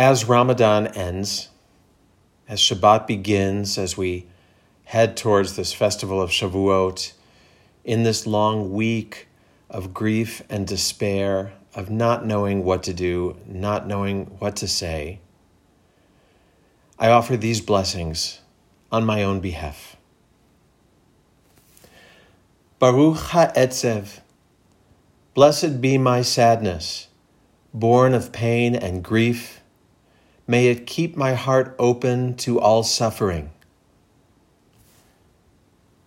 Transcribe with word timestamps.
As 0.00 0.24
Ramadan 0.24 0.86
ends, 0.86 1.50
as 2.48 2.58
Shabbat 2.58 3.06
begins, 3.06 3.76
as 3.76 3.98
we 3.98 4.24
head 4.84 5.14
towards 5.14 5.56
this 5.56 5.74
festival 5.74 6.22
of 6.22 6.30
Shavuot, 6.30 7.12
in 7.84 8.02
this 8.02 8.26
long 8.26 8.72
week 8.72 9.28
of 9.68 9.92
grief 9.92 10.40
and 10.48 10.66
despair, 10.66 11.52
of 11.74 11.90
not 11.90 12.24
knowing 12.24 12.64
what 12.64 12.82
to 12.84 12.94
do, 12.94 13.36
not 13.44 13.86
knowing 13.86 14.24
what 14.38 14.56
to 14.56 14.66
say, 14.66 15.20
I 16.98 17.10
offer 17.10 17.36
these 17.36 17.60
blessings 17.60 18.40
on 18.90 19.04
my 19.04 19.22
own 19.22 19.40
behalf. 19.40 19.96
Baruch 22.78 23.18
ha'etzev, 23.18 24.20
blessed 25.34 25.82
be 25.82 25.98
my 25.98 26.22
sadness, 26.22 27.08
born 27.74 28.14
of 28.14 28.32
pain 28.32 28.74
and 28.74 29.04
grief 29.04 29.59
May 30.50 30.66
it 30.66 30.84
keep 30.84 31.16
my 31.16 31.34
heart 31.34 31.76
open 31.78 32.34
to 32.38 32.58
all 32.58 32.82
suffering. 32.82 33.50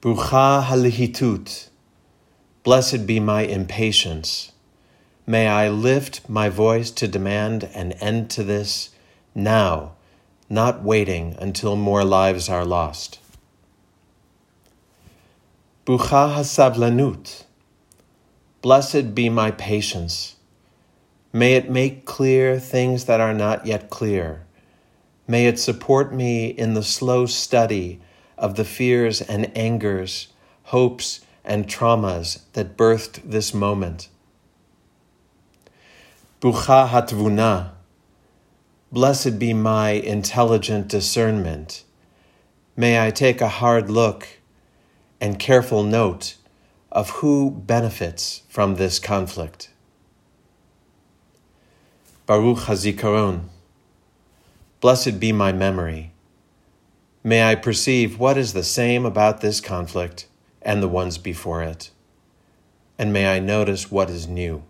Brucha 0.02 0.66
halihitut. 0.66 1.70
Blessed 2.62 3.08
be 3.08 3.22
my 3.22 3.44
impatience. 3.44 4.52
May 5.26 5.48
I 5.48 5.70
lift 5.70 6.28
my 6.28 6.50
voice 6.50 6.92
to 6.92 7.08
demand 7.08 7.70
an 7.74 7.94
end 7.94 8.30
to 8.32 8.44
this 8.44 8.90
now, 9.34 9.94
not 10.50 10.84
waiting 10.84 11.38
until 11.40 11.78
more 11.78 12.04
lives 12.04 12.50
are 12.50 12.66
lost. 12.66 13.20
Brucha 15.86 16.36
hasavlanut. 16.36 17.46
Blessed 18.62 19.16
be 19.16 19.30
my 19.30 19.52
patience. 19.52 20.36
May 21.36 21.56
it 21.56 21.68
make 21.68 22.06
clear 22.06 22.60
things 22.60 23.06
that 23.06 23.20
are 23.20 23.34
not 23.34 23.66
yet 23.66 23.90
clear. 23.90 24.46
May 25.28 25.48
it 25.48 25.58
support 25.58 26.14
me 26.14 26.46
in 26.46 26.76
the 26.76 26.84
slow 26.84 27.26
study 27.26 28.00
of 28.38 28.56
the 28.56 28.64
fears 28.64 29.20
and 29.20 29.52
angers, 29.58 30.28
hopes 30.66 31.22
and 31.44 31.68
traumas 31.68 32.42
that 32.54 32.78
birthed 32.78 33.20
this 33.26 33.52
moment. 33.52 34.10
Bucha 36.40 36.88
hatvuna. 36.90 37.72
Blessed 38.92 39.40
be 39.40 39.54
my 39.56 39.90
intelligent 39.90 40.88
discernment. 40.88 41.84
May 42.78 43.04
I 43.04 43.10
take 43.10 43.42
a 43.42 43.48
hard 43.48 43.90
look 43.90 44.28
and 45.20 45.40
careful 45.40 45.82
note 45.82 46.36
of 46.92 47.10
who 47.10 47.50
benefits 47.50 48.44
from 48.50 48.76
this 48.76 49.00
conflict. 49.00 49.73
Baruch 52.26 52.60
Hazikaron. 52.60 53.50
Blessed 54.80 55.20
be 55.20 55.34
my 55.34 55.52
memory. 55.52 56.14
May 57.22 57.44
I 57.44 57.56
perceive 57.56 58.18
what 58.18 58.38
is 58.38 58.54
the 58.54 58.64
same 58.64 59.06
about 59.06 59.42
this 59.42 59.60
conflict 59.60 60.28
and 60.62 60.82
the 60.82 60.88
ones 60.88 61.18
before 61.18 61.62
it, 61.64 61.92
and 62.98 63.12
may 63.12 63.28
I 63.28 63.40
notice 63.40 63.92
what 63.92 64.10
is 64.10 64.26
new. 64.26 64.64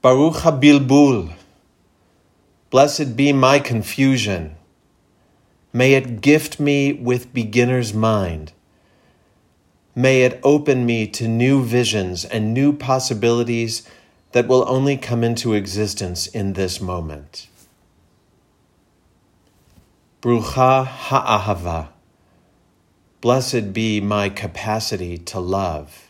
Baruch 0.00 0.36
HaBilbul. 0.36 1.34
Blessed 2.70 3.14
be 3.14 3.34
my 3.34 3.58
confusion. 3.58 4.56
May 5.70 5.92
it 5.92 6.22
gift 6.22 6.58
me 6.58 6.94
with 6.94 7.34
beginner's 7.34 7.92
mind. 7.92 8.52
May 9.94 10.22
it 10.22 10.40
open 10.42 10.86
me 10.86 11.06
to 11.08 11.28
new 11.28 11.62
visions 11.62 12.24
and 12.24 12.54
new 12.54 12.72
possibilities 12.72 13.86
that 14.32 14.46
will 14.46 14.64
only 14.68 14.96
come 14.96 15.24
into 15.24 15.54
existence 15.54 16.26
in 16.26 16.52
this 16.52 16.80
moment. 16.80 17.48
Brucha 20.20 20.84
ha'ahava. 20.84 21.88
Blessed 23.20 23.72
be 23.72 24.00
my 24.00 24.28
capacity 24.28 25.16
to 25.18 25.38
love. 25.38 26.08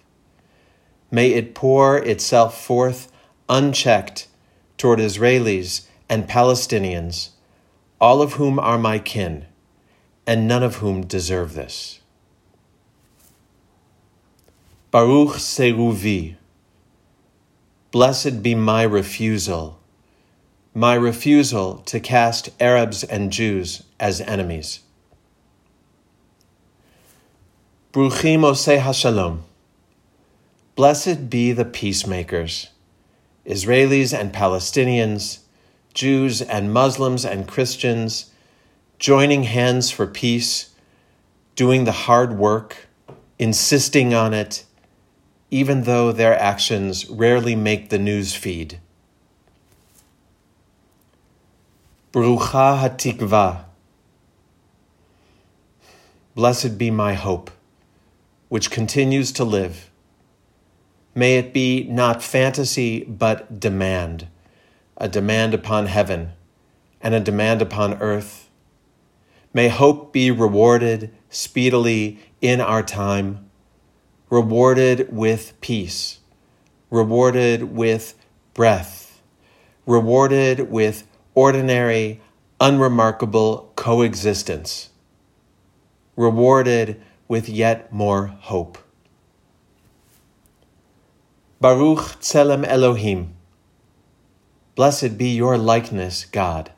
May 1.10 1.32
it 1.32 1.54
pour 1.54 1.98
itself 1.98 2.62
forth 2.62 3.12
unchecked 3.48 4.28
toward 4.78 4.98
Israelis 4.98 5.86
and 6.08 6.28
Palestinians, 6.28 7.30
all 8.00 8.22
of 8.22 8.34
whom 8.34 8.58
are 8.58 8.78
my 8.78 8.98
kin, 8.98 9.44
and 10.26 10.48
none 10.48 10.62
of 10.62 10.76
whom 10.76 11.06
deserve 11.06 11.52
this. 11.52 12.00
Baruch 14.90 15.36
Seruvi. 15.36 16.37
Blessed 17.90 18.42
be 18.42 18.54
my 18.54 18.82
refusal, 18.82 19.80
my 20.74 20.92
refusal 20.92 21.78
to 21.86 21.98
cast 21.98 22.50
Arabs 22.60 23.02
and 23.02 23.32
Jews 23.32 23.82
as 23.98 24.20
enemies. 24.20 24.80
Bruchim 27.90 28.40
Osei 28.40 28.78
HaShalom. 28.78 29.38
Blessed 30.76 31.30
be 31.30 31.52
the 31.52 31.64
peacemakers, 31.64 32.68
Israelis 33.46 34.12
and 34.12 34.34
Palestinians, 34.34 35.38
Jews 35.94 36.42
and 36.42 36.74
Muslims 36.74 37.24
and 37.24 37.48
Christians, 37.48 38.30
joining 38.98 39.44
hands 39.44 39.90
for 39.90 40.06
peace, 40.06 40.74
doing 41.56 41.84
the 41.84 41.92
hard 41.92 42.38
work, 42.38 42.86
insisting 43.38 44.12
on 44.12 44.34
it, 44.34 44.64
even 45.50 45.82
though 45.84 46.12
their 46.12 46.38
actions 46.38 47.08
rarely 47.08 47.56
make 47.56 47.88
the 47.88 47.98
news 47.98 48.34
feed. 48.34 48.78
Brucha 52.12 52.80
hatikva. 52.80 53.64
Blessed 56.34 56.78
be 56.78 56.90
my 56.90 57.14
hope, 57.14 57.50
which 58.48 58.70
continues 58.70 59.32
to 59.32 59.44
live. 59.44 59.90
May 61.14 61.38
it 61.38 61.52
be 61.52 61.84
not 61.84 62.22
fantasy, 62.22 63.04
but 63.04 63.58
demand, 63.58 64.28
a 64.96 65.08
demand 65.08 65.54
upon 65.54 65.86
heaven 65.86 66.32
and 67.00 67.14
a 67.14 67.20
demand 67.20 67.62
upon 67.62 67.94
earth. 67.94 68.48
May 69.52 69.68
hope 69.68 70.12
be 70.12 70.30
rewarded 70.30 71.12
speedily 71.30 72.18
in 72.40 72.60
our 72.60 72.82
time 72.82 73.47
rewarded 74.30 75.10
with 75.10 75.58
peace, 75.60 76.18
rewarded 76.90 77.74
with 77.74 78.14
breath, 78.54 79.20
rewarded 79.86 80.70
with 80.70 81.06
ordinary, 81.34 82.20
unremarkable 82.60 83.72
coexistence, 83.76 84.90
rewarded 86.16 87.00
with 87.26 87.48
yet 87.48 87.92
more 87.92 88.26
hope. 88.26 88.78
Baruch 91.60 92.20
Tselem 92.20 92.64
Elohim. 92.66 93.34
Blessed 94.74 95.18
be 95.18 95.30
your 95.30 95.58
likeness, 95.58 96.24
God, 96.24 96.70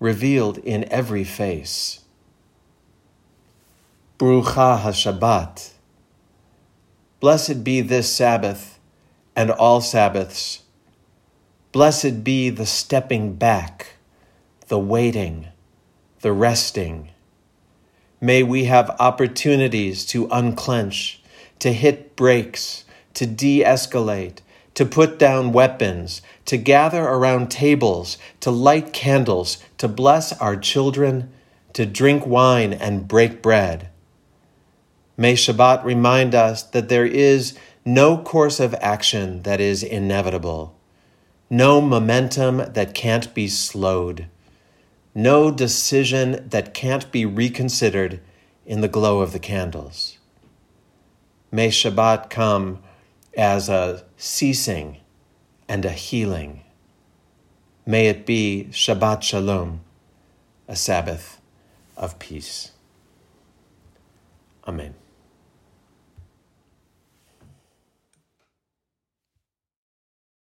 revealed 0.00 0.56
in 0.58 0.90
every 0.90 1.24
face. 1.24 2.00
Brucha 4.18 4.80
HaShabbat. 4.80 5.75
Blessed 7.18 7.64
be 7.64 7.80
this 7.80 8.14
Sabbath 8.14 8.78
and 9.34 9.50
all 9.50 9.80
Sabbaths. 9.80 10.64
Blessed 11.72 12.22
be 12.22 12.50
the 12.50 12.66
stepping 12.66 13.36
back, 13.36 13.96
the 14.68 14.78
waiting, 14.78 15.48
the 16.20 16.32
resting. 16.32 17.08
May 18.20 18.42
we 18.42 18.64
have 18.64 18.94
opportunities 18.98 20.04
to 20.06 20.28
unclench, 20.30 21.22
to 21.60 21.72
hit 21.72 22.16
brakes, 22.16 22.84
to 23.14 23.24
de 23.24 23.64
escalate, 23.64 24.40
to 24.74 24.84
put 24.84 25.18
down 25.18 25.52
weapons, 25.52 26.20
to 26.44 26.58
gather 26.58 27.02
around 27.02 27.50
tables, 27.50 28.18
to 28.40 28.50
light 28.50 28.92
candles, 28.92 29.56
to 29.78 29.88
bless 29.88 30.34
our 30.34 30.54
children, 30.54 31.32
to 31.72 31.86
drink 31.86 32.26
wine 32.26 32.74
and 32.74 33.08
break 33.08 33.40
bread 33.40 33.88
May 35.16 35.34
Shabbat 35.34 35.82
remind 35.84 36.34
us 36.34 36.62
that 36.62 36.88
there 36.88 37.06
is 37.06 37.58
no 37.84 38.18
course 38.18 38.60
of 38.60 38.74
action 38.80 39.42
that 39.42 39.60
is 39.60 39.82
inevitable, 39.82 40.76
no 41.48 41.80
momentum 41.80 42.58
that 42.72 42.94
can't 42.94 43.32
be 43.32 43.48
slowed, 43.48 44.26
no 45.14 45.50
decision 45.50 46.46
that 46.50 46.74
can't 46.74 47.10
be 47.10 47.24
reconsidered 47.24 48.20
in 48.66 48.82
the 48.82 48.88
glow 48.88 49.20
of 49.20 49.32
the 49.32 49.38
candles. 49.38 50.18
May 51.50 51.68
Shabbat 51.68 52.28
come 52.28 52.82
as 53.36 53.70
a 53.70 54.04
ceasing 54.18 54.98
and 55.68 55.84
a 55.84 55.90
healing. 55.90 56.60
May 57.86 58.08
it 58.08 58.26
be 58.26 58.68
Shabbat 58.70 59.22
Shalom, 59.22 59.80
a 60.68 60.76
Sabbath 60.76 61.40
of 61.96 62.18
peace. 62.18 62.72
Amen. 64.66 64.94